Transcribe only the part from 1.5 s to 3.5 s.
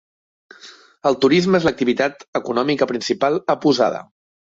és l'activitat econòmica principal